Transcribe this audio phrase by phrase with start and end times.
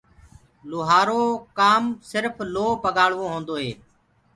[0.69, 1.21] لوهآرو
[1.57, 3.71] ڪآم سرڦ لوه پگآݪوو هوندوئي